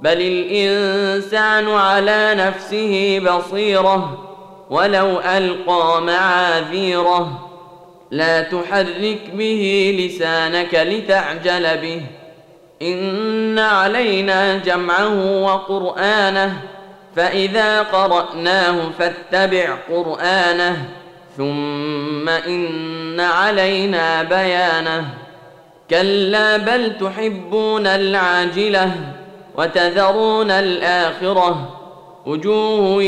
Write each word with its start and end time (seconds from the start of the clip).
بل 0.00 0.20
الإنسان 0.20 1.68
على 1.68 2.34
نفسه 2.34 3.18
بصيرة 3.18 4.22
ولو 4.70 5.20
ألقى 5.20 6.02
معاذيره. 6.02 7.48
لا 8.10 8.42
تحرك 8.42 9.30
به 9.32 9.94
لسانك 10.00 10.74
لتعجل 10.74 11.76
به. 11.76 12.02
إن 12.82 13.58
علينا 13.58 14.58
جمعه 14.58 15.42
وقرآنه. 15.42 16.60
فإذا 17.16 17.82
قرأناه 17.82 18.90
فاتبع 18.98 19.76
قرآنه. 19.90 20.84
ثم 21.36 22.28
إن 22.28 23.20
علينا 23.20 24.22
بيانه. 24.22 25.04
كلا 25.90 26.56
بل 26.56 26.98
تحبون 26.98 27.86
العاجلة. 27.86 28.92
وتذرون 29.58 30.50
الآخرة 30.50 31.68
وجوه 32.26 33.02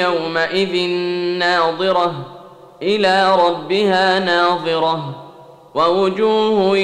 يومئذ 0.00 0.88
ناظرة 1.38 2.14
إلى 2.82 3.36
ربها 3.36 4.18
ناظرة 4.18 5.14
ووجوه 5.74 6.78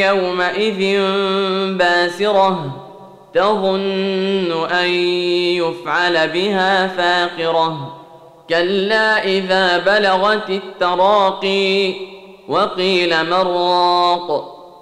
يومئذ 0.00 1.00
باسرة 1.78 2.82
تظن 3.34 4.66
أن 4.70 4.88
يفعل 5.60 6.28
بها 6.28 6.86
فاقرة 6.86 7.96
كلا 8.50 9.24
إذا 9.24 9.78
بلغت 9.78 10.50
التراقي 10.50 11.94
وقيل 12.48 13.24
من 13.24 13.32
راق 13.32 14.55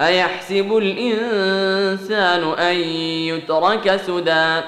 أيحسب 0.00 0.76
الإنسان 0.76 2.52
أن 2.52 2.76
يترك 3.28 4.00
سدى؟ 4.06 4.60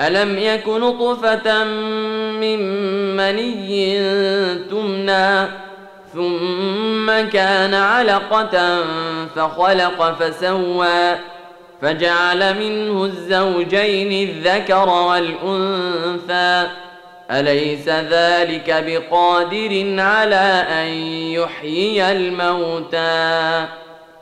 ألم 0.00 0.38
يك 0.38 0.68
نطفة 0.68 1.64
من 2.40 2.60
مني 3.16 3.98
تمنى 4.70 5.46
ثم 6.14 7.28
كان 7.32 7.74
علقة 7.74 8.84
فخلق 9.36 10.18
فسوى 10.20 11.16
فجعل 11.82 12.58
منه 12.58 13.04
الزوجين 13.04 14.28
الذكر 14.28 14.88
والأنثى. 14.88 16.70
أليس 17.30 17.88
ذلك 17.88 18.84
بقادر 18.86 20.00
على 20.02 20.64
أن 20.70 20.88
يحيي 21.32 22.12
الموتى؟ 22.12 23.66